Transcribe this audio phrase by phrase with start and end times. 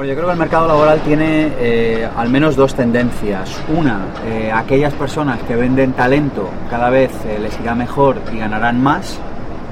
[0.00, 3.60] Bueno, yo creo que el mercado laboral tiene eh, al menos dos tendencias.
[3.68, 8.82] Una, eh, aquellas personas que venden talento cada vez eh, les irá mejor y ganarán
[8.82, 9.18] más.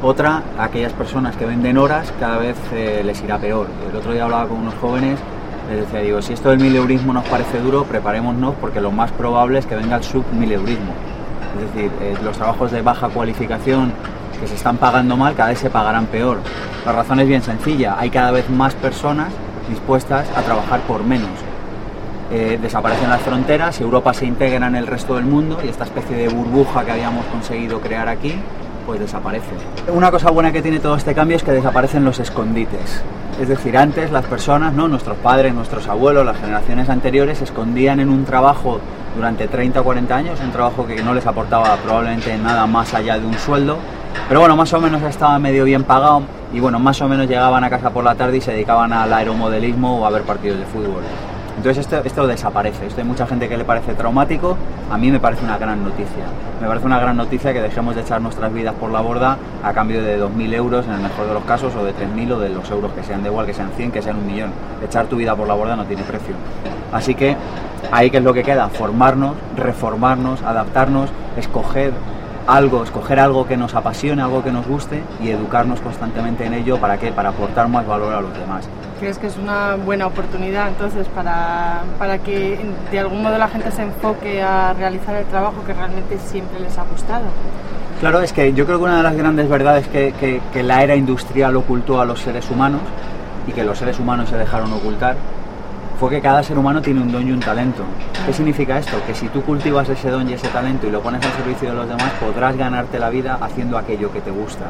[0.02, 3.68] Otra, aquellas personas que venden horas cada vez les irá peor.
[3.90, 5.18] El otro día hablaba con unos jóvenes,
[5.70, 9.60] les decía, digo, si esto del mileurismo nos parece duro, preparémonos porque lo más probable
[9.60, 10.92] es que venga el submileurismo.
[11.56, 11.90] Es decir,
[12.22, 13.94] los trabajos de baja cualificación
[14.38, 16.36] que se están pagando mal cada vez se pagarán peor.
[16.84, 19.32] La razón es bien sencilla, hay cada vez más personas
[19.68, 21.30] dispuestas a trabajar por menos.
[22.30, 26.16] Eh, desaparecen las fronteras, Europa se integra en el resto del mundo y esta especie
[26.16, 28.34] de burbuja que habíamos conseguido crear aquí,
[28.84, 29.48] pues desaparece.
[29.92, 33.02] Una cosa buena que tiene todo este cambio es que desaparecen los escondites.
[33.40, 34.88] Es decir, antes las personas, ¿no?
[34.88, 38.80] nuestros padres, nuestros abuelos, las generaciones anteriores, se escondían en un trabajo
[39.14, 43.18] durante 30 o 40 años, un trabajo que no les aportaba probablemente nada más allá
[43.18, 43.78] de un sueldo,
[44.26, 46.22] pero bueno, más o menos estaba medio bien pagado
[46.52, 49.12] y bueno, más o menos llegaban a casa por la tarde y se dedicaban al
[49.12, 51.02] aeromodelismo o a ver partidos de fútbol.
[51.58, 54.56] Entonces esto, desaparece, esto hay mucha gente que le parece traumático,
[54.92, 56.24] a mí me parece una gran noticia.
[56.60, 59.72] Me parece una gran noticia que dejemos de echar nuestras vidas por la borda a
[59.72, 62.50] cambio de 2.000 euros en el mejor de los casos o de 3.000 o de
[62.50, 64.52] los euros que sean de igual, que sean 100, que sean un millón.
[64.84, 66.36] Echar tu vida por la borda no tiene precio.
[66.92, 67.36] Así que
[67.90, 71.92] ahí que es lo que queda, formarnos, reformarnos, adaptarnos, escoger
[72.48, 76.78] algo, escoger algo que nos apasione, algo que nos guste y educarnos constantemente en ello.
[76.78, 77.12] ¿Para qué?
[77.12, 78.66] Para aportar más valor a los demás.
[78.98, 82.58] ¿Crees que es una buena oportunidad entonces para, para que
[82.90, 86.76] de algún modo la gente se enfoque a realizar el trabajo que realmente siempre les
[86.78, 87.24] ha gustado?
[88.00, 90.82] Claro, es que yo creo que una de las grandes verdades que, que, que la
[90.82, 92.80] era industrial ocultó a los seres humanos
[93.46, 95.16] y que los seres humanos se dejaron ocultar
[95.98, 97.82] fue que cada ser humano tiene un don y un talento.
[98.24, 98.96] ¿Qué significa esto?
[99.06, 101.74] Que si tú cultivas ese don y ese talento y lo pones al servicio de
[101.74, 104.66] los demás, podrás ganarte la vida haciendo aquello que te gusta.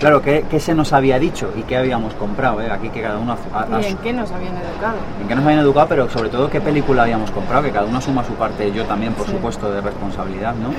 [0.00, 2.62] Claro, ¿qué, se nos había dicho y qué habíamos comprado?
[2.62, 2.70] Eh?
[2.70, 3.36] Aquí que cada uno...
[3.82, 4.96] ¿Y en qué nos habían educado?
[5.20, 8.00] En qué nos habían educado, pero sobre todo qué película habíamos comprado, que cada uno
[8.00, 10.70] suma su parte, yo también, por supuesto, de responsabilidad, ¿no?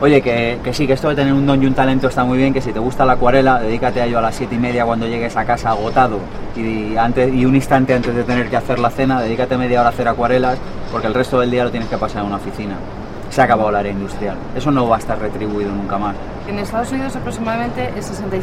[0.00, 2.54] Oye, que, sí, que esto de tener un don y un talento está muy bien,
[2.54, 5.08] que si te gusta la acuarela, dedícate a ello a las siete y media cuando
[5.08, 6.20] llegues a casa agotado.
[6.56, 9.88] Y, antes, y un instante antes de tener que hacer la cena, dedícate media hora
[9.88, 10.56] a hacer acuarelas,
[10.92, 12.76] porque el resto del día lo tienes que pasar en una oficina
[13.38, 14.36] se ha acabado la área industrial.
[14.56, 16.16] Eso no va a estar retribuido nunca más.
[16.48, 18.34] En Estados Unidos aproximadamente el 65%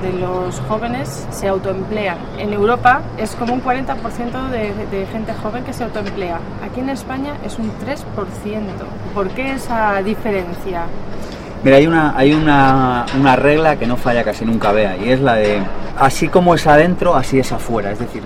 [0.00, 2.16] de los jóvenes se autoemplean.
[2.38, 6.40] En Europa es como un 40% de, gente joven que se autoemplea.
[6.64, 8.00] Aquí en España es un 3%.
[9.12, 10.84] ¿Por qué esa diferencia?
[11.62, 15.20] Mira, hay una, hay una, una regla que no falla casi nunca vea y es
[15.20, 15.60] la de
[15.98, 17.90] así como es adentro, así es afuera.
[17.90, 18.22] Es decir,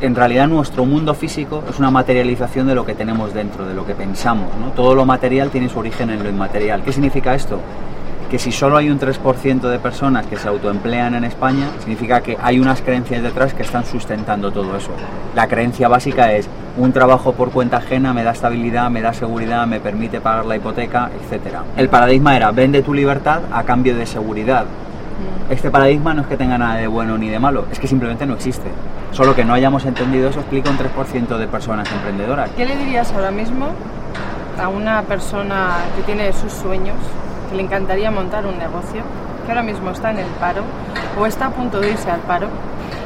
[0.00, 3.86] en realidad nuestro mundo físico es una materialización de lo que tenemos dentro, de lo
[3.86, 4.48] que pensamos.
[4.60, 4.72] ¿no?
[4.72, 6.82] Todo lo material tiene su origen en lo inmaterial.
[6.82, 7.60] ¿Qué significa esto?
[8.30, 12.36] Que si solo hay un 3% de personas que se autoemplean en España, significa que
[12.40, 14.90] hay unas creencias detrás que están sustentando todo eso.
[15.34, 19.66] La creencia básica es un trabajo por cuenta ajena me da estabilidad, me da seguridad,
[19.66, 21.56] me permite pagar la hipoteca, etc.
[21.76, 24.66] El paradigma era vende tu libertad a cambio de seguridad.
[25.50, 28.26] Este paradigma no es que tenga nada de bueno ni de malo, es que simplemente
[28.26, 28.68] no existe.
[29.12, 32.50] Solo que no hayamos entendido eso explica un 3% de personas emprendedoras.
[32.50, 33.68] ¿Qué le dirías ahora mismo
[34.60, 36.96] a una persona que tiene sus sueños,
[37.48, 39.02] que le encantaría montar un negocio,
[39.46, 40.62] que ahora mismo está en el paro
[41.18, 42.48] o está a punto de irse al paro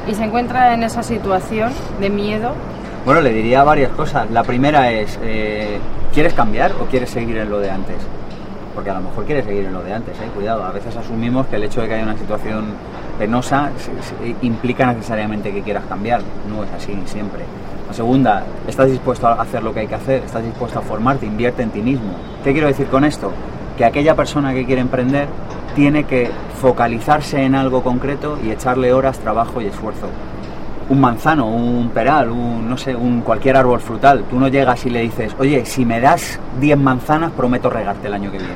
[0.09, 2.53] y se encuentra en esa situación de miedo?
[3.05, 4.31] Bueno, le diría varias cosas.
[4.31, 5.79] La primera es, eh,
[6.13, 7.97] ¿quieres cambiar o quieres seguir en lo de antes?
[8.75, 10.29] Porque a lo mejor quieres seguir en lo de antes, ¿eh?
[10.35, 10.65] cuidado.
[10.65, 12.65] A veces asumimos que el hecho de que haya una situación
[13.19, 13.71] penosa
[14.41, 16.23] implica necesariamente que quieras cambiar.
[16.49, 17.45] No es así siempre.
[17.87, 21.27] La segunda, estás dispuesto a hacer lo que hay que hacer, estás dispuesto a formarte,
[21.27, 22.15] invierte en ti mismo.
[22.43, 23.31] ¿Qué quiero decir con esto?
[23.77, 25.29] Que aquella persona que quiere emprender
[25.75, 26.31] tiene que
[26.61, 30.07] focalizarse en algo concreto y echarle horas, trabajo y esfuerzo.
[30.93, 34.25] Un manzano, un peral, un, no sé, un cualquier árbol frutal.
[34.29, 38.13] Tú no llegas y le dices, oye, si me das 10 manzanas, prometo regarte el
[38.13, 38.53] año que viene.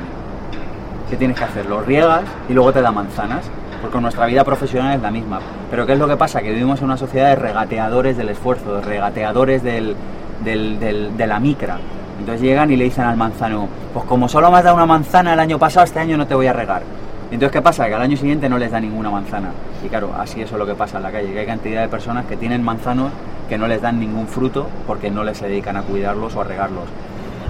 [1.09, 1.65] ¿Qué tienes que hacer?
[1.65, 3.49] Lo riegas y luego te da manzanas
[3.81, 5.39] porque nuestra vida profesional es la misma.
[5.71, 6.39] Pero ¿qué es lo que pasa?
[6.43, 9.95] Que vivimos en una sociedad de regateadores del esfuerzo, de regateadores del,
[10.43, 11.79] de la micra.
[12.19, 15.33] Entonces llegan y le dicen al manzano, pues como solo me has dado una manzana
[15.33, 16.83] el año pasado, este año no te voy a regar.
[17.29, 17.87] Entonces, ¿qué pasa?
[17.87, 19.51] Que al año siguiente no les da ninguna manzana.
[19.85, 21.89] Y claro, así eso es lo que pasa en la calle, que hay cantidad de
[21.89, 23.11] personas que tienen manzanos
[23.49, 26.85] que no les dan ningún fruto porque no les dedican a cuidarlos o a regarlos.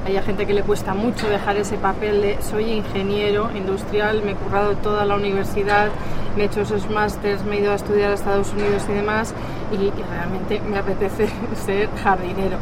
[0.06, 4.36] Hay gente que le cuesta mucho dejar ese papel de soy ingeniero industrial, me he
[4.36, 5.90] currado toda la universidad,
[6.36, 9.34] me he hecho esos másters, me he ido a estudiar a Estados Unidos y demás,
[9.72, 11.28] y, realmente me apetece
[11.66, 12.58] ser jardinero.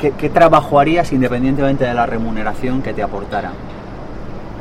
[0.00, 3.52] ¿Qué, ¿Qué, trabajo harías independientemente de la remuneración que te aportara?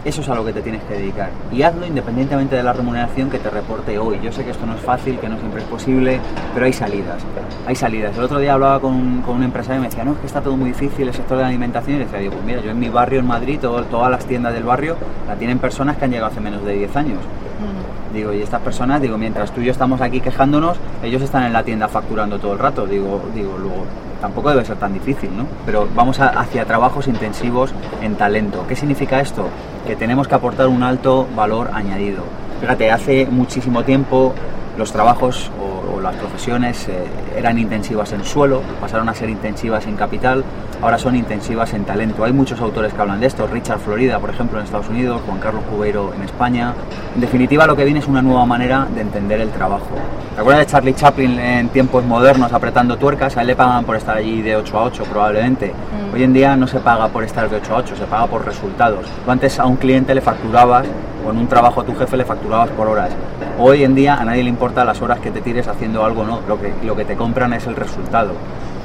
[0.05, 1.29] Eso es a lo que te tienes que dedicar.
[1.51, 4.19] Y hazlo independientemente de la remuneración que te reporte hoy.
[4.23, 6.19] Yo sé que esto no es fácil, que no siempre es posible,
[6.53, 7.21] pero hay salidas.
[7.67, 8.17] Hay salidas.
[8.17, 10.41] El otro día hablaba con, con un empresario y me decía, no, es que está
[10.41, 11.97] todo muy difícil el sector de la alimentación.
[11.97, 14.63] Y decía, digo, pues mira, yo en mi barrio en Madrid, todas las tiendas del
[14.63, 14.95] barrio
[15.27, 17.19] la tienen personas que han llegado hace menos de 10 años.
[17.19, 18.13] Mm.
[18.13, 21.53] Digo, y estas personas, digo, mientras tú y yo estamos aquí quejándonos, ellos están en
[21.53, 22.87] la tienda facturando todo el rato.
[22.87, 23.85] Digo, digo, luego,
[24.19, 25.45] tampoco debe ser tan difícil, ¿no?
[25.65, 28.65] Pero vamos hacia trabajos intensivos en talento.
[28.67, 29.47] ¿Qué significa esto?
[29.89, 32.21] Que tenemos que aportar un alto valor añadido.
[32.61, 34.35] Fíjate, hace muchísimo tiempo
[34.77, 37.05] los trabajos o, las profesiones eh,
[37.35, 40.45] eran intensivas en suelo, pasaron a ser intensivas en capital,
[40.79, 42.23] ahora son intensivas en talento.
[42.23, 45.39] Hay muchos autores que hablan de esto, Richard Florida, por ejemplo, en Estados Unidos, Juan
[45.39, 46.75] Carlos Cubeiro en España.
[47.15, 49.89] En definitiva, lo que viene es una nueva manera de entender el trabajo.
[50.35, 53.35] ¿Te acuerdas de Charlie Chaplin en tiempos modernos apretando tuercas?
[53.37, 55.73] A él le pagan por estar allí de 8 a 8 probablemente.
[56.11, 58.43] Hoy en día no se paga por estar de 8 a 8, se paga por
[58.43, 59.05] resultados.
[59.23, 60.87] Tú antes a un cliente le facturabas
[61.23, 63.11] o en un trabajo a tu jefe le facturabas por horas.
[63.59, 66.41] Hoy en día a nadie le importa las horas que te tires haciendo algo, no.
[66.47, 68.31] Lo que, lo que te compran es el resultado.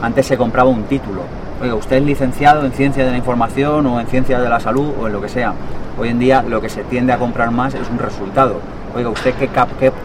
[0.02, 1.22] Antes se compraba un título.
[1.62, 4.92] Oiga, usted es licenciado en ciencia de la información o en ciencia de la salud
[5.00, 5.54] o en lo que sea.
[5.98, 8.60] Hoy en día lo que se tiende a comprar más es un resultado.
[8.96, 9.48] Oiga, ¿usted qué,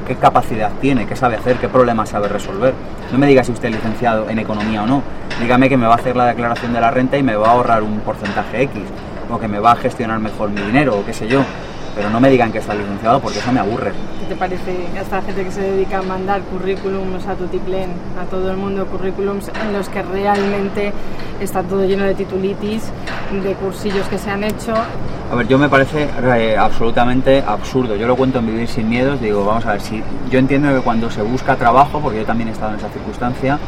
[0.07, 1.05] qué, capacidad tiene?
[1.05, 1.57] ¿Qué sabe hacer?
[1.57, 2.73] ¿Qué problemas sabe resolver?
[3.11, 5.03] No me diga si usted es licenciado en economía o no.
[5.39, 7.51] Dígame que me va a hacer la declaración de la renta y me va a
[7.51, 8.81] ahorrar un porcentaje X.
[9.29, 11.43] O que me va a gestionar mejor mi dinero o qué sé yo
[11.95, 13.91] pero no me digan que está licenciado porque eso me aburre.
[14.21, 18.49] ¿Qué te parece esta gente que se dedica a mandar currículums a Tutiplén, a todo
[18.51, 20.93] el mundo, currículums en los que realmente
[21.41, 22.83] está todo lleno de titulitis,
[23.31, 24.73] de cursillos que se han hecho?
[25.31, 27.95] A ver, yo me parece eh, absolutamente absurdo.
[27.95, 30.81] Yo lo cuento en Vivir sin Miedos, digo, vamos a ver, si yo entiendo que
[30.81, 33.59] cuando se busca trabajo, porque yo también he estado en esa circunstancia,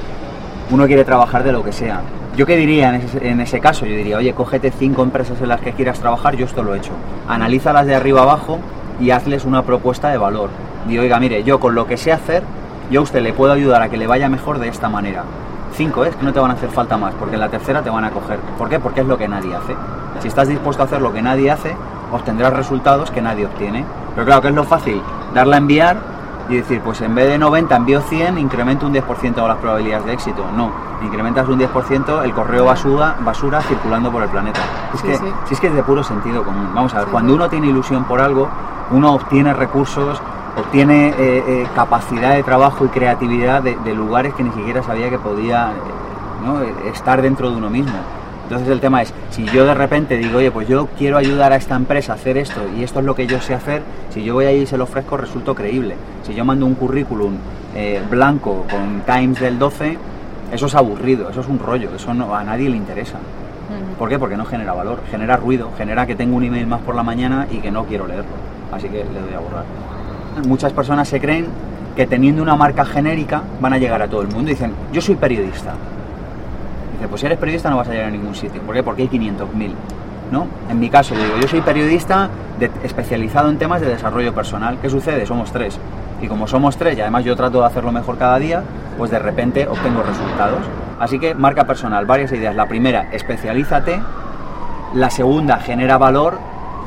[0.71, 2.01] uno quiere trabajar de lo que sea,
[2.37, 3.85] ¿Yo qué diría en ese, caso?
[3.85, 6.77] Yo diría, oye, cógete cinco empresas en las que quieras trabajar, yo esto lo he
[6.77, 6.93] hecho.
[7.27, 8.57] Analízalas de arriba abajo
[9.01, 10.49] y hazles una propuesta de valor.
[10.87, 12.43] Y oiga, mire, yo con lo que sé hacer,
[12.89, 15.25] yo a usted le puedo ayudar a que le vaya mejor de esta manera.
[15.73, 17.89] Cinco, es que no te van a hacer falta más, porque en la tercera te
[17.89, 18.39] van a coger.
[18.57, 18.79] ¿Por qué?
[18.79, 19.75] Porque es lo que nadie hace.
[20.19, 21.75] Si estás dispuesto a hacer lo que nadie hace,
[22.11, 23.85] obtendrás resultados que nadie obtiene.
[24.15, 25.01] Pero claro, que es lo fácil?
[25.33, 25.97] Darla a enviar
[26.49, 30.13] y decir, pues en vez de 90 envío 100, incremento un 10% las probabilidades de
[30.13, 30.45] éxito.
[30.55, 30.71] No,
[31.01, 34.59] incrementas un 10% el correo basura, basura circulando por el planeta.
[34.93, 36.69] Es que, Si es que es de puro sentido común.
[36.73, 38.49] Vamos a ver, cuando uno tiene ilusión por algo,
[38.91, 40.21] uno obtiene recursos,
[40.55, 41.13] obtiene eh,
[41.47, 46.89] eh, capacidad de trabajo y creatividad de, lugares que ni siquiera sabía que podía eh,
[46.89, 47.97] estar dentro de uno mismo.
[48.43, 51.55] Entonces el tema es, si yo de repente digo, oye, pues yo quiero ayudar a
[51.55, 54.33] esta empresa a hacer esto y esto es lo que yo sé hacer, si yo
[54.33, 55.95] voy ahí y se lo ofrezco, resulto creíble.
[56.23, 57.35] Si yo mando un currículum
[57.73, 59.97] eh, blanco con Times del 12,
[60.51, 63.19] eso es aburrido, eso es un rollo, eso no, a nadie le interesa.
[63.97, 64.19] ¿Por qué?
[64.19, 67.47] Porque no genera valor, genera ruido, genera que tengo un email más por la mañana
[67.49, 68.31] y que no quiero leerlo.
[68.69, 69.63] Así que le doy a borrar.
[70.47, 71.47] Muchas personas se creen
[71.95, 75.15] que teniendo una marca genérica van a llegar a todo el mundo dicen, yo soy
[75.15, 75.73] periodista
[77.07, 78.61] pues si eres periodista no vas a llegar a ningún sitio.
[78.61, 78.83] ¿Por qué?
[78.83, 79.73] Porque hay 500.000.
[80.31, 80.47] ¿no?
[80.69, 82.29] En mi caso, digo, yo soy periodista
[82.83, 84.77] especializado en temas de desarrollo personal.
[84.81, 85.25] ¿Qué sucede?
[85.25, 85.77] Somos tres.
[86.21, 88.63] Y como somos tres, y además yo trato de hacerlo mejor cada día,
[88.97, 90.59] pues de repente obtengo resultados.
[90.99, 92.55] Así que marca personal, varias ideas.
[92.55, 93.99] La primera, especialízate.
[94.93, 96.37] La segunda, genera valor.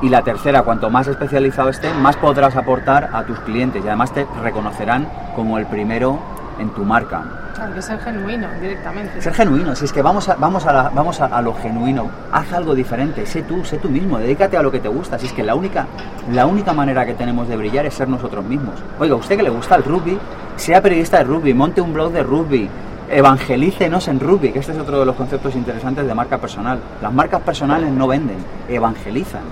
[0.05, 4.13] Y la tercera, cuanto más especializado esté, más podrás aportar a tus clientes y además
[4.13, 6.19] te reconocerán como el primero
[6.59, 7.25] en tu marca.
[7.55, 9.23] Claro, que ser genuino directamente.
[9.23, 12.75] Ser genuino, si es que vamos a, vamos a, vamos a, lo genuino, haz algo
[12.75, 15.43] diferente, sé tú, sé tú mismo, dedícate a lo que te gusta, si es que
[15.43, 15.87] la única,
[16.31, 18.75] la única manera que tenemos de brillar es ser nosotros mismos.
[18.99, 20.19] Oiga, usted que le gusta el rugby,
[20.57, 22.69] sea periodista de rugby, monte un blog de rugby,
[23.09, 26.79] evangelícenos en rugby, que este es otro de los conceptos interesantes de marca personal.
[27.01, 28.37] Las marcas personales no venden,
[28.69, 29.45] evangelizan.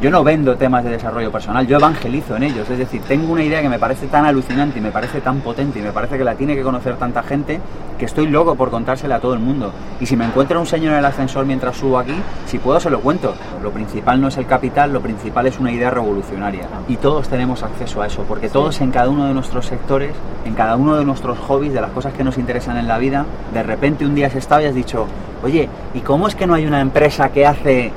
[0.00, 2.70] Yo no vendo temas de desarrollo personal, yo evangelizo en ellos.
[2.70, 5.80] Es decir, tengo una idea que me parece tan alucinante y me parece tan potente
[5.80, 7.58] y me parece que la tiene que conocer tanta gente
[7.98, 9.72] que estoy loco por contársela a todo el mundo.
[10.00, 12.14] Y si me encuentro un señor en el ascensor mientras subo aquí,
[12.46, 13.34] si puedo se lo cuento.
[13.60, 16.68] Lo principal no es el capital, lo principal es una idea revolucionaria.
[16.86, 20.12] Y todos tenemos acceso a eso, porque todos en cada uno de nuestros sectores,
[20.44, 23.26] en cada uno de nuestros hobbies, de las cosas que nos interesan en la vida,
[23.52, 25.08] de repente un día has estado y has dicho,
[25.42, 27.90] oye, ¿y cómo es que no hay una empresa que hace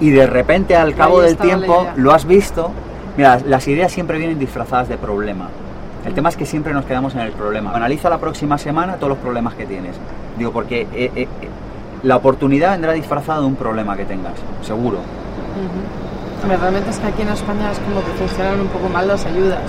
[0.00, 2.70] y de repente al cabo del tiempo lo has visto.
[3.16, 5.48] Mira, las ideas siempre vienen disfrazadas de problema.
[6.04, 7.72] El tema es que siempre nos quedamos en el problema.
[7.74, 9.96] Analiza la próxima semana todos los problemas que tienes.
[10.38, 11.28] Digo, porque eh, eh, eh,
[12.02, 14.98] la oportunidad vendrá disfrazada de un problema que tengas, seguro.
[16.46, 19.62] Realmente es que aquí en España es como que funcionan un poco mal las ayudas.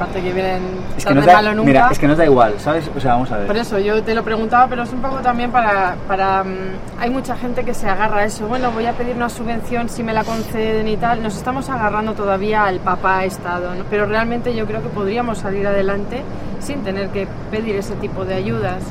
[0.00, 0.62] Aparte que vienen
[0.96, 1.66] Es que, nos da, malo nunca.
[1.66, 2.90] mira, es que nos da igual, ¿sabes?
[2.96, 3.46] O sea, vamos a ver.
[3.46, 5.94] Por eso yo te lo preguntaba, pero es un poco también para...
[6.08, 8.46] para mm, hay mucha gente que se agarra a eso.
[8.48, 11.22] Bueno, voy a pedir una subvención si me la conceden y tal.
[11.22, 13.84] Nos estamos agarrando todavía al papá Estado, ¿no?
[13.90, 16.22] Pero realmente yo creo que podríamos salir adelante
[16.60, 18.82] sin tener que pedir ese tipo de ayudas.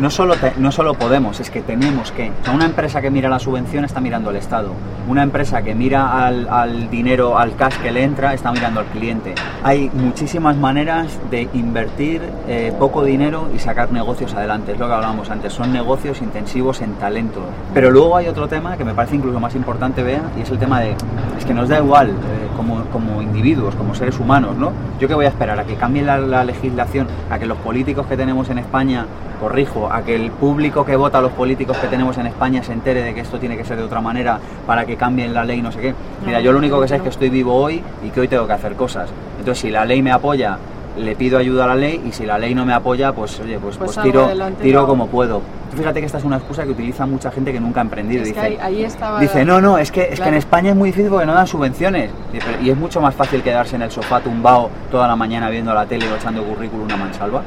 [0.00, 2.30] No solo, te- no solo podemos, es que tenemos que.
[2.42, 4.70] O sea, una empresa que mira la subvención está mirando al Estado.
[5.08, 9.34] Una empresa que mira al, dinero, al cash que le entra, está mirando al cliente.
[9.62, 14.72] Hay muchísimas maneras de invertir eh, poco dinero y sacar negocios adelante.
[14.72, 15.52] Es lo que hablábamos antes.
[15.52, 17.40] Son negocios intensivos en talento.
[17.74, 20.58] Pero luego hay otro tema que me parece incluso más importante, Bea, y es el
[20.58, 20.94] tema de.
[21.38, 24.72] Es que nos da igual, eh, como, como individuos, como seres humanos, ¿no?
[24.98, 28.16] Yo que voy a esperar a que cambie la legislación, a que los políticos que
[28.16, 32.16] tenemos en España corrijo, a que el público que vota a los políticos que tenemos
[32.18, 34.96] en España se entere de que esto tiene que ser de otra manera para que
[34.96, 35.94] cambien la ley, no sé qué.
[36.26, 38.46] Mira, yo lo único que sé es que estoy vivo hoy y que hoy tengo
[38.46, 39.10] que hacer cosas.
[39.38, 40.58] Entonces, si la ley me apoya,
[40.96, 43.58] le pido ayuda a la ley y si la ley no me apoya, pues oye,
[43.58, 44.28] pues, Pues pues tiro,
[44.62, 45.40] tiro como puedo.
[45.76, 48.22] Fíjate que esta es una excusa que utiliza mucha gente que nunca ha emprendido.
[48.22, 49.18] Es dice, ahí, ahí estaba...
[49.18, 50.34] Dice, no, no, es que, es que en.
[50.34, 52.12] España es muy difícil porque no dan subvenciones.
[52.32, 55.50] Dice, "Pero- Y es mucho más fácil quedarse en el sofá tumbado toda la mañana
[55.50, 57.42] viendo la tele o echando currículum a mansalva.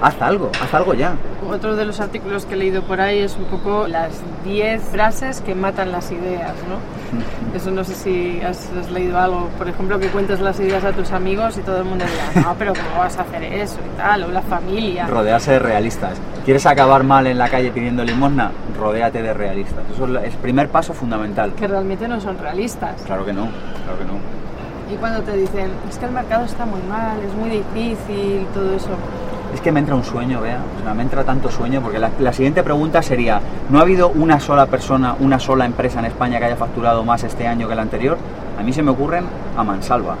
[0.00, 1.14] Haz algo, haz algo ya.
[1.50, 4.10] Otro de los artículos que he leído por ahí es un poco las
[4.44, 6.76] 10 frases que matan las ideas, ¿no?
[7.56, 10.92] Eso no sé si has, has leído algo, por ejemplo, que cuentes las ideas a
[10.92, 13.96] tus amigos y todo el mundo dirá, no, pero ¿cómo vas a hacer eso y
[13.96, 14.24] tal?
[14.24, 15.06] O la familia.
[15.06, 16.18] Rodearse de realistas.
[16.44, 18.52] ¿Quieres acabar mal en la calle pidiendo limosna?
[18.78, 19.84] Rodéate de realistas.
[19.94, 21.54] Eso es el primer paso fundamental.
[21.54, 23.02] Que realmente no son realistas.
[23.06, 23.48] Claro que no,
[23.84, 24.36] claro que no.
[24.92, 28.74] Y cuando te dicen, es que el mercado está muy mal, es muy difícil, todo
[28.74, 28.90] eso.
[29.56, 30.58] Es que me entra un sueño, vea.
[30.78, 34.10] O sea, me entra tanto sueño porque la, la siguiente pregunta sería, ¿no ha habido
[34.10, 37.72] una sola persona, una sola empresa en España que haya facturado más este año que
[37.72, 38.18] el anterior?
[38.60, 39.24] A mí se me ocurren
[39.56, 40.14] a mansalva.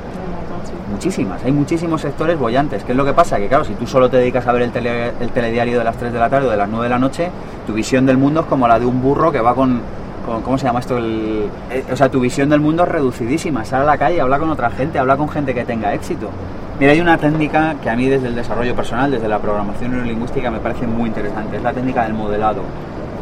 [0.90, 2.82] Muchísimas, hay muchísimos sectores bollantes.
[2.82, 3.36] ¿Qué es lo que pasa?
[3.36, 5.96] Que claro, si tú solo te dedicas a ver el, tele- el telediario de las
[5.96, 7.28] 3 de la tarde o de las 9 de la noche,
[7.66, 9.80] tu visión del mundo es como la de un burro que va con...
[10.24, 10.96] con- ¿Cómo se llama esto?
[10.96, 13.64] El, eh, o sea, tu visión del mundo es reducidísima.
[13.64, 16.30] Sal a la calle, habla con otra gente, habla con gente que tenga éxito.
[16.78, 20.50] Mira, hay una técnica que a mí desde el desarrollo personal, desde la programación neurolingüística,
[20.50, 21.56] me parece muy interesante.
[21.56, 22.60] Es la técnica del modelado.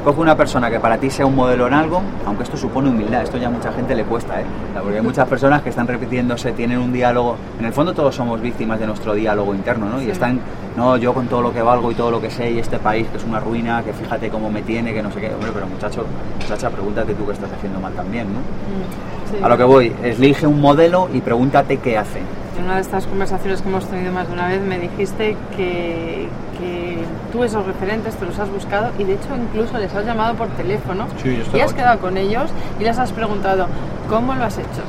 [0.04, 3.22] Coge una persona que para ti sea un modelo en algo, aunque esto supone humildad,
[3.22, 4.44] esto ya a mucha gente le cuesta, ¿eh?
[4.82, 7.36] Porque hay muchas personas que están repitiéndose, tienen un diálogo.
[7.60, 10.02] En el fondo todos somos víctimas de nuestro diálogo interno, ¿no?
[10.02, 10.40] Y están,
[10.76, 13.06] no, yo con todo lo que valgo y todo lo que sé y este país
[13.06, 15.32] que es una ruina, que fíjate cómo me tiene, que no sé qué.
[15.32, 16.04] Hombre, pero muchacho,
[16.40, 18.40] muchacha, pregúntate tú qué estás haciendo mal también, ¿no?
[18.40, 19.44] Mm, sí.
[19.44, 22.20] A lo que voy, elige un modelo y pregúntate qué hace.
[22.58, 26.28] En una de estas conversaciones que hemos tenido más de una vez me dijiste que,
[26.58, 26.98] que
[27.32, 30.48] tú esos referentes te los has buscado y de hecho incluso les has llamado por
[30.48, 33.66] teléfono Sí, y has quedado con ellos y les has preguntado
[34.08, 34.82] ¿cómo lo has hecho?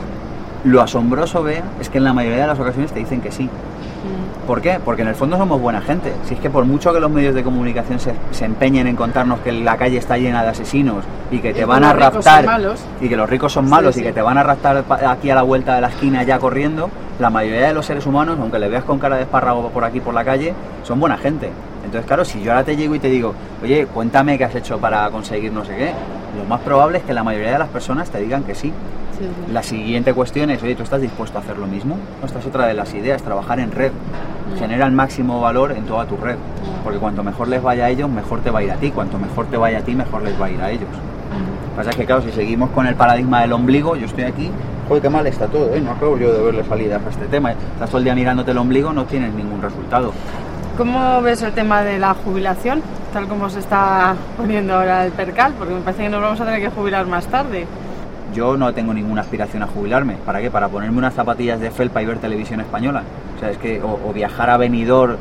[0.64, 3.44] Lo asombroso, vea, es que en la mayoría de las ocasiones te dicen que sí.
[3.44, 4.80] Mm, ¿Por qué?
[4.84, 6.12] Porque en el fondo somos buena gente.
[6.26, 9.42] Si es que por mucho que los medios de comunicación se, se empeñen en contarnos
[9.42, 12.46] que la calle está llena de asesinos y que te van a raptar
[13.00, 14.02] y que los ricos son malos sí.
[14.02, 16.90] y que te van a raptar aquí a la vuelta de la esquina ya corriendo,
[17.20, 20.00] la mayoría de los seres humanos, aunque le veas con cara de espárrago por aquí
[20.00, 20.54] por la calle,
[20.84, 21.50] son buena gente.
[21.84, 24.80] Entonces, claro, si yo ahora te llego y te digo, oye, cuéntame qué has hecho
[24.80, 25.92] para conseguir no sé qué,
[26.38, 28.74] lo más probable es que la mayoría de las personas te digan que sí.
[29.18, 29.54] sí, sí.
[29.54, 31.98] La siguiente cuestión es, oye, ¿tú estás dispuesto a hacer lo mismo?
[32.26, 33.92] Esta es otra de las ideas, trabajar en red.
[34.60, 36.36] Genera el máximo valor en toda tu red.
[36.84, 38.92] Porque cuanto mejor les vaya a ellos, mejor te va a ir a ti.
[38.92, 40.90] Cuanto mejor te vaya a ti, mejor les va a ir a ellos.
[40.90, 44.24] Lo que pasa es que, claro, si seguimos con el paradigma del ombligo, yo estoy
[44.26, 44.52] aquí,
[44.88, 45.82] joder, qué mal está todo, ¿eh?
[45.82, 47.52] No acabo yo de verle salidas a este tema.
[47.52, 50.12] Estás todo el día mirándote el ombligo, no tienes ningún resultado.
[50.78, 52.82] ¿Cómo ves el tema de la jubilación?
[53.14, 56.46] Tal como se está poniendo ahora el percal, porque me parece que nos vamos a
[56.46, 57.66] tener que jubilar más tarde.
[58.34, 60.16] Yo no tengo ninguna aspiración a jubilarme.
[60.26, 60.52] ¿Para qué?
[60.52, 63.04] Para ponerme unas zapatillas de felpa y ver televisión española.
[63.38, 65.16] O sea, es que, o, o viajar a Benidorm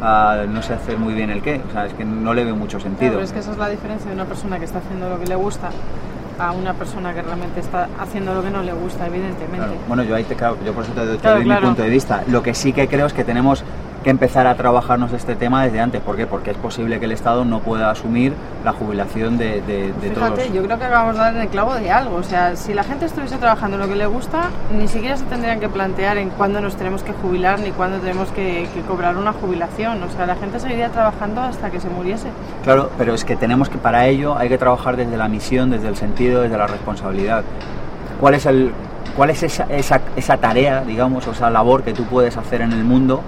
[0.00, 1.60] a no sé hacer muy bien el qué.
[1.68, 3.12] O sea, es que no le veo mucho Claro, sentido.
[3.14, 5.26] pero es que esa es la diferencia de una persona que está haciendo lo que
[5.26, 5.70] le gusta
[6.40, 9.56] a una persona que realmente está haciendo lo que no le gusta, evidentemente.
[9.58, 9.72] Claro.
[9.86, 12.22] Bueno, yo ahí te, claro, yo por eso te, doy- te mi punto de vista.
[12.28, 13.62] Lo que sí que creo es que tenemos
[14.02, 16.00] que empezar a trabajarnos este tema desde antes.
[16.00, 16.26] ¿Por qué?
[16.26, 18.32] Porque es posible que el Estado no pueda asumir
[18.64, 20.52] la jubilación de, de, de Fíjate, todos.
[20.54, 22.16] yo creo que acabamos de dar en el clavo de algo.
[22.16, 25.24] O sea, si la gente estuviese trabajando en lo que le gusta, ni siquiera se
[25.24, 29.16] tendrían que plantear en cuándo nos tenemos que jubilar ni cuándo tenemos que, que cobrar
[29.16, 30.02] una jubilación.
[30.02, 32.28] O sea, la gente seguiría trabajando hasta que se muriese.
[32.64, 35.88] Claro, pero es que tenemos que, para ello, hay que trabajar desde la misión, desde
[35.88, 37.44] el sentido, desde la responsabilidad.
[38.18, 38.72] ¿Cuál es, el,
[39.14, 42.72] cuál es esa, esa, esa tarea, digamos, o esa labor que tú puedes hacer en
[42.72, 43.22] el mundo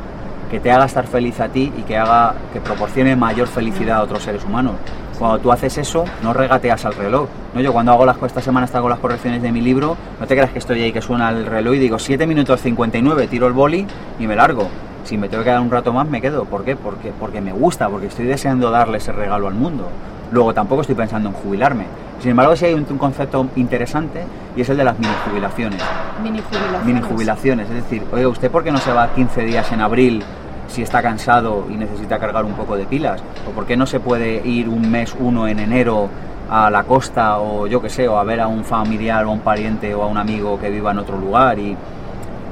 [0.52, 4.02] que te haga estar feliz a ti y que haga que proporcione mayor felicidad a
[4.02, 4.74] otros seres humanos?
[5.18, 7.26] Cuando tú haces eso, no regateas al reloj.
[7.54, 7.62] ¿no?
[7.62, 10.34] Yo cuando hago las, esta semana está con las correcciones de mi libro, no te
[10.34, 13.54] creas que estoy ahí que suena el reloj y digo 7 minutos 59, tiro el
[13.54, 13.86] boli
[14.18, 14.68] y me largo.
[15.04, 16.44] Si me tengo que quedar un rato más, me quedo.
[16.44, 16.76] ¿Por qué?
[16.76, 19.88] Porque, porque me gusta, porque estoy deseando darle ese regalo al mundo.
[20.32, 21.86] Luego tampoco estoy pensando en jubilarme.
[22.20, 24.22] Sin embargo, sí hay un, un concepto interesante
[24.54, 25.82] y es el de las mini jubilaciones.
[26.22, 26.84] Mini jubilaciones.
[26.84, 30.22] Mini jubilaciones, es decir, oye, ¿usted por qué no se va 15 días en abril
[30.68, 33.22] si está cansado y necesita cargar un poco de pilas?
[33.48, 36.08] ¿O por qué no se puede ir un mes uno en enero
[36.50, 39.32] a la costa o yo qué sé, o a ver a un familiar o a
[39.32, 41.58] un pariente o a un amigo que viva en otro lugar?
[41.58, 41.76] Y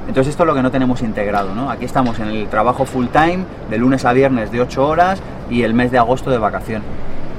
[0.07, 1.69] entonces esto es lo que no tenemos integrado, ¿no?
[1.69, 5.63] Aquí estamos en el trabajo full time, de lunes a viernes de 8 horas y
[5.63, 6.81] el mes de agosto de vacación.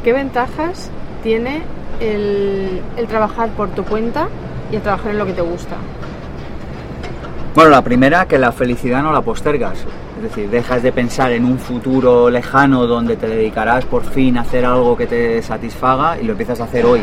[0.04, 0.90] ¿Qué ventajas
[1.22, 1.62] tiene
[2.00, 4.28] el, el trabajar por tu cuenta
[4.70, 5.76] y el trabajar en lo que te gusta?
[7.54, 9.78] Bueno, la primera, que la felicidad no la postergas.
[10.16, 14.42] Es decir, dejas de pensar en un futuro lejano donde te dedicarás por fin a
[14.42, 17.00] hacer algo que te satisfaga y lo empiezas a hacer hoy.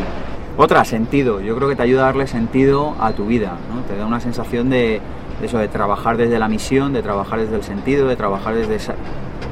[0.56, 1.40] Otra, sentido.
[1.40, 3.52] Yo creo que te ayuda a darle sentido a tu vida.
[3.72, 3.82] ¿no?
[3.82, 5.00] Te da una sensación de,
[5.40, 8.74] de eso, de trabajar desde la misión, de trabajar desde el sentido, de trabajar desde,
[8.74, 8.94] esa-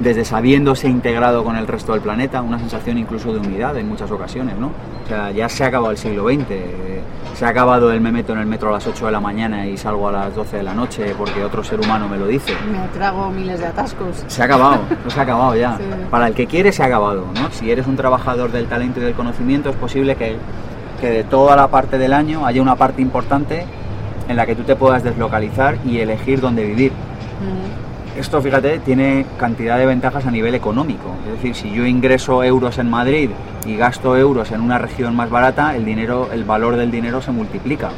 [0.01, 4.11] desde sabiéndose integrado con el resto del planeta, una sensación incluso de unidad en muchas
[4.11, 4.69] ocasiones, ¿no?
[5.05, 7.01] O sea, ya se ha acabado el siglo XX, eh,
[7.35, 9.67] se ha acabado el me meto en el metro a las 8 de la mañana
[9.67, 12.53] y salgo a las 12 de la noche porque otro ser humano me lo dice.
[12.71, 14.25] Me trago miles de atascos.
[14.27, 15.77] Se ha acabado, no se ha acabado ya.
[15.77, 15.85] Sí.
[16.11, 17.51] Para el que quiere se ha acabado, ¿no?
[17.51, 20.37] Si eres un trabajador del talento y del conocimiento es posible que,
[21.01, 23.65] que de toda la parte del año haya una parte importante
[24.29, 26.93] en la que tú te puedas deslocalizar y elegir dónde vivir.
[28.19, 31.15] Esto, fíjate, tiene cantidad de ventajas a nivel económico.
[31.25, 33.31] Es decir, si yo ingreso euros en Madrid
[33.65, 37.31] y gasto euros en una región más barata, el dinero, el valor del dinero se
[37.31, 37.91] multiplica.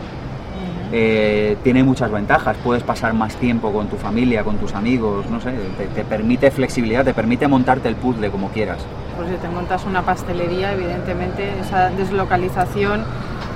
[0.93, 2.55] Eh, tiene muchas ventajas.
[2.62, 6.50] Puedes pasar más tiempo con tu familia, con tus amigos, no sé, te, te permite
[6.50, 8.85] flexibilidad, te permite montarte el puzzle como quieras.
[9.17, 13.05] Pues si te montas una pastelería, evidentemente esa deslocalización,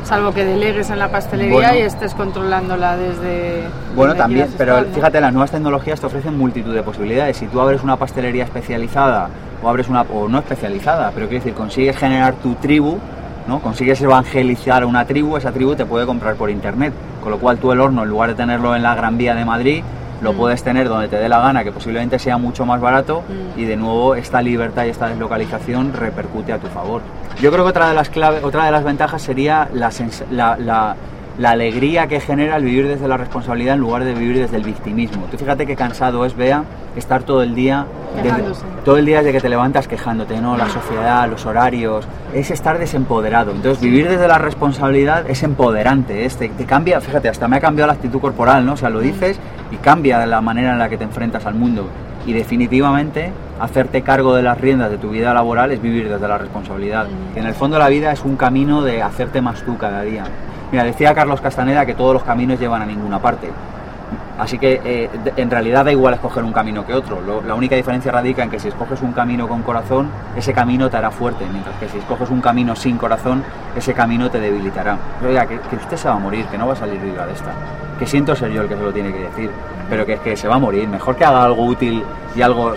[0.05, 1.75] salvo que delegues en la pastelería Bueno.
[1.75, 3.65] y estés controlándola desde.
[3.95, 4.95] Bueno, también, pero estar, ¿no?
[4.95, 7.37] fíjate, las nuevas tecnologías te ofrecen multitud de posibilidades.
[7.37, 9.29] Si tú abres una pastelería especializada
[9.63, 12.99] o abres una, o no especializada, pero quiero decir, consigues generar tu tribu,
[13.47, 13.61] ¿no?
[13.61, 16.93] Consigues evangelizar a una tribu, esa tribu te puede comprar por internet.
[17.23, 19.45] Con lo cual tú el horno, en lugar de tenerlo en la Gran Vía de
[19.45, 19.83] Madrid,
[20.23, 20.37] lo Mm.
[20.37, 23.23] puedes tener donde te dé la gana, que posiblemente sea mucho más barato,
[23.57, 23.61] Mm.
[23.61, 27.03] y de nuevo esta libertad y esta deslocalización repercute a tu favor.
[27.41, 29.91] Yo creo que otra de las claves, otra de las ventajas sería la,
[30.31, 30.97] la, la-
[31.37, 34.63] la alegría que genera el vivir desde la responsabilidad en lugar de vivir desde el
[34.63, 35.25] victimismo.
[35.33, 36.63] Tú fíjate qué cansado es, Bea,
[36.95, 37.87] estar todo el día
[38.23, 38.45] desde-
[38.85, 40.57] todo el día desde que te levantas quejándote, ¿no?
[40.57, 43.51] La sociedad, los horarios, es estar desempoderado.
[43.51, 47.61] Entonces, vivir desde la responsabilidad es empoderante, es, te, te cambia, fíjate, hasta me ha
[47.61, 48.75] cambiado la actitud corporal, ¿no?
[48.75, 49.41] O sea, lo dices
[49.75, 51.89] y cambia la manera en la que te enfrentas al mundo.
[52.27, 56.39] Y definitivamente, hacerte cargo de las riendas de tu vida laboral es vivir desde la
[56.39, 57.07] responsabilidad.
[57.07, 57.35] Mm.
[57.35, 60.25] Que en el fondo la vida es un camino de hacerte más tú cada día.
[60.73, 63.51] Mira, decía Carlos Castaneda que todos los caminos llevan a ninguna parte.
[64.39, 67.21] Así que eh, en realidad da igual escoger un camino que otro.
[67.21, 70.91] Lo- la única diferencia radica en que si escoges un camino con corazón, ese camino
[70.91, 73.45] te hará fuerte, mientras que si escoges un camino sin corazón,
[73.77, 74.97] ese camino te debilitará.
[75.25, 77.33] Oiga, que, que usted se va a morir, que no va a salir viva de
[77.33, 77.53] esta.
[77.99, 79.51] Que siento ser yo el que se lo tiene que decir,
[79.89, 80.89] pero que, que se va a morir.
[80.89, 82.03] Mejor que haga algo útil
[82.35, 82.75] y algo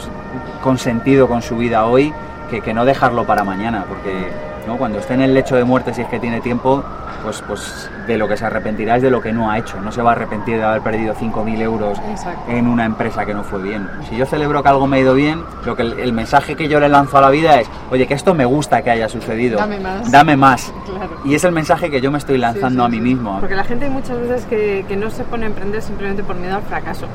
[0.62, 2.14] con sentido con su vida hoy,
[2.50, 4.32] que, que no dejarlo para mañana, porque
[4.68, 4.78] ¿no?
[4.78, 6.84] cuando esté en el lecho de muerte, si es que tiene tiempo,
[7.24, 9.80] pues, pues de lo que se arrepentirá es de lo que no ha hecho.
[9.82, 12.52] No se va a arrepentir de haber perdido 5.000 euros Exacto.
[12.52, 13.90] en una empresa que no fue bien.
[14.10, 16.68] Si yo celebro que algo me ha ido bien, lo que el, el mensaje que
[16.68, 19.58] yo le lanzo a la vida es, oye, que esto me gusta que haya sucedido.
[19.58, 20.12] Dame más.
[20.12, 20.74] Dame más.
[20.86, 21.18] Claro.
[21.26, 23.04] Y es el mensaje que yo me estoy lanzando Sí, a mí sí.
[23.04, 23.40] mismo.
[23.40, 26.36] Porque la gente hay muchas veces que, que no se pone a emprender simplemente por
[26.36, 27.08] miedo al fracaso.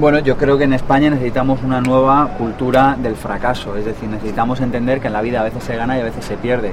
[0.00, 4.62] Bueno, yo creo que en España necesitamos una nueva cultura del fracaso, es decir, necesitamos
[4.62, 6.72] entender que en la vida a veces se gana y a veces se pierde.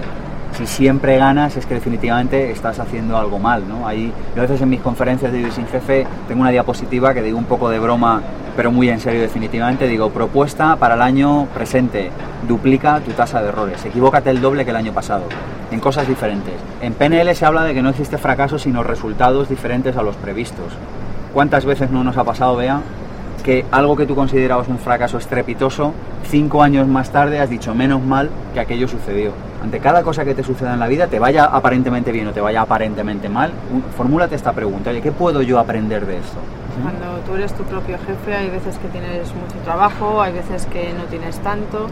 [0.53, 3.79] Si siempre ganas es que definitivamente estás haciendo algo mal, ¿no?
[3.91, 7.43] Yo a veces en mis conferencias de Vivir Jefe tengo una diapositiva que digo un
[7.43, 8.21] poco de broma,
[8.55, 12.11] pero muy en serio definitivamente, digo, propuesta para el año presente,
[12.47, 15.23] duplica tu tasa de errores, equivócate el doble que el año pasado,
[15.69, 16.55] en cosas diferentes.
[16.81, 20.71] En PNL se habla de que no existe fracaso sino resultados diferentes a los previstos.
[21.33, 22.79] ¿Cuántas veces no nos ha pasado, Bea,
[23.47, 25.93] que algo que tú considerabas un fracaso estrepitoso,
[26.25, 29.31] cinco años más tarde has dicho menos mal que aquello sucedió.
[29.63, 32.41] Ante cada cosa que te suceda en la vida, te vaya aparentemente bien o te
[32.41, 33.53] vaya aparentemente mal,
[33.95, 36.39] formúlate esta pregunta, oye, ¿qué puedo yo aprender de esto?
[36.83, 40.91] Cuando tú eres tu propio jefe, hay veces que tienes mucho trabajo, hay veces que
[40.91, 41.87] no tienes tanto.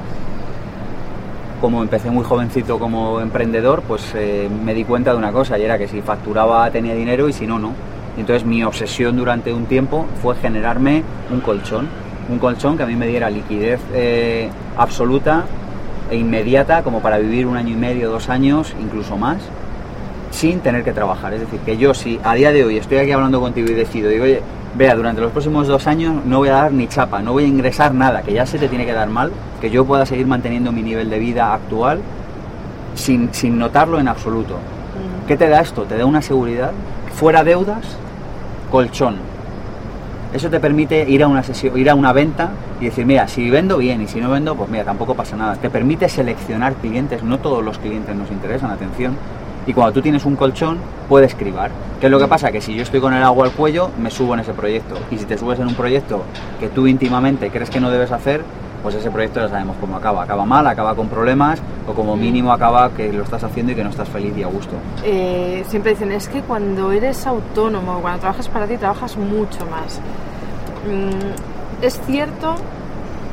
[1.61, 5.63] Como empecé muy jovencito como emprendedor, pues eh, me di cuenta de una cosa, y
[5.63, 7.94] era que si facturaba tenía dinero y si no, no.
[8.17, 11.87] Y entonces mi obsesión durante un tiempo fue generarme un colchón,
[12.29, 15.45] un colchón que a mí me diera liquidez eh, absoluta
[16.09, 19.37] e inmediata como para vivir un año y medio, dos años, incluso más,
[20.31, 21.33] sin tener que trabajar.
[21.33, 24.09] Es decir, que yo si a día de hoy estoy aquí hablando contigo y decido,
[24.09, 24.41] digo, oye,
[24.75, 27.47] vea, durante los próximos dos años no voy a dar ni chapa, no voy a
[27.47, 30.71] ingresar nada, que ya se te tiene que dar mal, que yo pueda seguir manteniendo
[30.71, 31.99] mi nivel de vida actual
[32.93, 34.57] sin, sin notarlo en absoluto.
[35.27, 35.83] ¿Qué te da esto?
[35.83, 36.71] Te da una seguridad,
[37.13, 37.97] fuera deudas,
[38.75, 39.15] colchón.
[40.33, 42.49] Eso te permite ir a una sesión, ir a una venta
[42.81, 45.55] y decir, mira, si vendo bien y si no vendo, pues mira, tampoco pasa nada.
[45.55, 49.15] Te permite seleccionar clientes, no todos los clientes nos interesan, atención.
[49.65, 51.71] Y cuando tú tienes un colchón, puedes cribar.
[52.01, 52.51] ¿Qué es lo que pasa?
[52.51, 54.95] Que si yo estoy con el agua al cuello, me subo en ese proyecto.
[55.09, 56.23] Y si te subes en un proyecto
[56.59, 58.41] que tú íntimamente crees que no debes hacer,
[58.85, 60.21] pues ese proyecto ya sabemos cómo acaba.
[60.21, 63.83] Acaba mal, acaba con problemas o como mínimo acaba que lo estás haciendo y que
[63.83, 64.75] no estás feliz y a gusto.
[65.03, 69.99] Eh, siempre dicen, es que cuando eres autónomo, cuando trabajas para ti, trabajas mucho más.
[70.87, 72.57] Mm, es cierto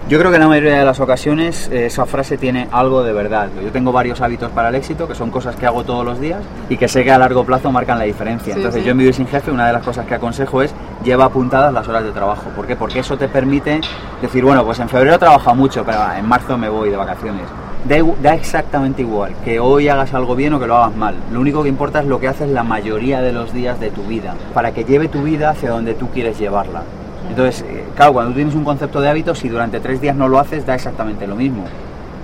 [0.08, 3.12] yo creo que en la mayoría de las ocasiones eh, esa frase tiene algo de
[3.12, 3.48] verdad.
[3.62, 6.42] Yo tengo varios hábitos para el éxito, que son cosas que hago todos los días
[6.68, 8.54] y que sé que a largo plazo marcan la diferencia.
[8.54, 11.72] Entonces yo en Vivir sin Jefe una de las cosas que aconsejo es lleva apuntadas
[11.72, 12.50] las horas de trabajo.
[12.54, 12.76] ¿Por qué?
[12.76, 13.80] Porque eso te permite
[14.20, 17.44] decir, bueno, pues en febrero he trabajado mucho, pero en marzo me voy de vacaciones.
[17.84, 21.14] Da, da, exactamente igual que hoy hagas algo bien o que lo hagas mal.
[21.32, 24.02] Lo único que importa es lo que haces la mayoría de los días de tu
[24.02, 26.82] vida, para que lleve tu vida hacia donde tú quieres llevarla.
[27.28, 30.28] Entonces, eh, claro, cuando tú tienes un concepto de hábitos y durante tres días no
[30.28, 31.64] lo haces, da exactamente lo mismo.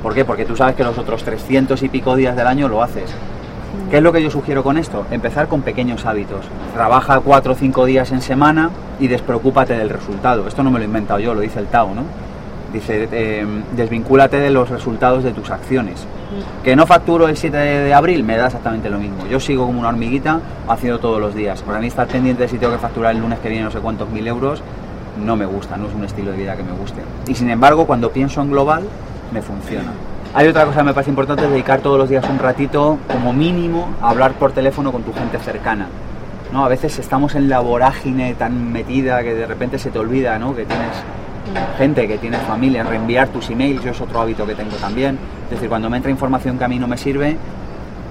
[0.03, 0.25] ¿Por qué?
[0.25, 3.11] Porque tú sabes que los otros 300 y pico días del año lo haces.
[3.91, 5.07] ¿Qué es lo que yo sugiero con esto?
[5.11, 6.45] Empezar con pequeños hábitos.
[6.75, 10.47] Trabaja cuatro o cinco días en semana y despreocúpate del resultado.
[10.47, 12.03] Esto no me lo he inventado yo, lo dice el Tao, ¿no?
[12.73, 16.07] Dice, eh, desvincúlate de los resultados de tus acciones.
[16.63, 19.27] Que no facturo el 7 de abril, me da exactamente lo mismo.
[19.27, 21.63] Yo sigo como una hormiguita haciendo todos los días.
[21.63, 23.79] Para mí estar pendiente de si tengo que facturar el lunes que viene no sé
[23.79, 24.63] cuántos mil euros,
[25.25, 27.01] no me gusta, no es un estilo de vida que me guste.
[27.27, 28.85] Y sin embargo, cuando pienso en global,
[29.33, 29.93] me funciona.
[30.35, 33.33] Hay otra cosa que me parece importante, es dedicar todos los días un ratito, como
[33.33, 35.89] mínimo, a hablar por teléfono con tu gente cercana.
[36.53, 36.65] ¿no?
[36.65, 40.55] A veces estamos en la vorágine tan metida que de repente se te olvida ¿no?
[40.55, 40.93] que tienes
[41.79, 45.19] gente, que tienes familia, reenviar tus emails, yo es otro hábito que tengo también.
[45.45, 47.37] Es decir, cuando me entra información que a mí no me sirve,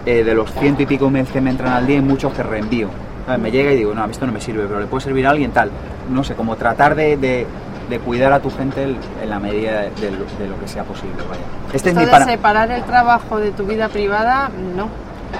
[0.05, 2.41] eh, de los ciento y pico emails que me entran al día, hay muchos que
[2.41, 2.89] reenvío.
[3.37, 5.27] Me llega y digo, no, a mí esto no me sirve, pero le puede servir
[5.27, 5.69] a alguien tal.
[6.09, 10.59] No sé, como tratar de, de, cuidar a tu gente en la medida de, lo,
[10.59, 11.15] que sea posible.
[11.27, 11.41] Vaya.
[11.73, 14.87] Este Esto es de separar el trabajo de tu vida privada, no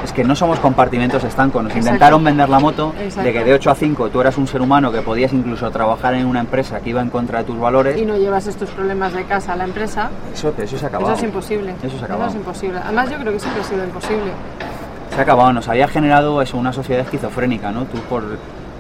[0.04, 1.64] es que no somos compartimentos estancos.
[1.64, 4.62] Nos intentaron vender la moto de que de 8 a 5 tú eras un ser
[4.62, 7.98] humano que podías incluso trabajar en una empresa que iba en contra de tus valores.
[7.98, 10.10] Y no llevas estos problemas de casa a la empresa.
[10.34, 11.14] Eso, eso se ha acabado.
[11.14, 11.76] Eso es imposible.
[11.82, 12.30] Eso se ha acabado.
[12.30, 12.80] Eso es imposible.
[12.84, 14.32] Además, yo creo que siempre ha sido imposible.
[15.18, 15.52] Se ha acabado.
[15.52, 17.86] Nos había generado eso, una sociedad esquizofrénica, ¿no?
[17.86, 18.24] Tú por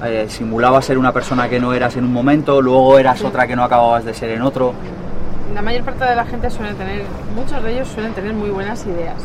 [0.05, 3.55] eh, simulabas ser una persona que no eras en un momento, luego eras otra que
[3.55, 4.75] no acababas de ser en otro
[5.55, 7.01] la mayor parte de la gente suele tener,
[7.33, 9.15] muchos de ellos suelen tener muy buenas ideas,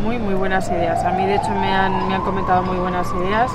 [0.00, 1.04] muy, muy buenas ideas.
[1.04, 3.50] A mí, de hecho, me han, me han comentado muy buenas ideas,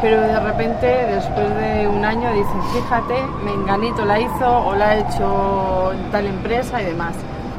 [0.00, 4.96] pero de repente, después de un año, dicen, fíjate, Menganito la hizo o la ha
[4.96, 7.14] hecho tal empresa y demás.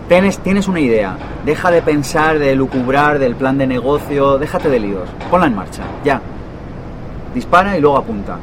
[0.08, 4.80] Tienes, tienes una idea, deja de pensar, de lucubrar, del plan de negocio, déjate de
[4.80, 6.22] líos, ponla en marcha, ya.
[7.34, 8.38] Dispara y luego apunta.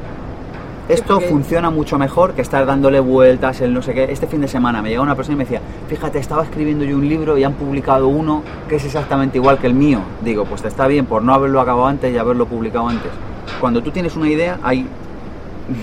[0.89, 4.11] Esto funciona mucho mejor que estar dándole vueltas, el no sé qué.
[4.11, 6.97] Este fin de semana me llegó una persona y me decía, fíjate, estaba escribiendo yo
[6.97, 10.01] un libro y han publicado uno que es exactamente igual que el mío.
[10.25, 13.13] Digo, pues te está bien por no haberlo acabado antes y haberlo publicado antes.
[13.61, 14.85] Cuando tú tienes una idea, hay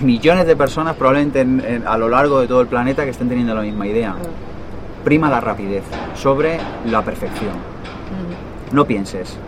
[0.02, 1.46] millones de personas probablemente
[1.86, 4.14] a lo largo de todo el planeta que estén teniendo la misma idea.
[5.08, 7.54] Prima la rapidez sobre la perfección.
[8.72, 9.38] No pienses.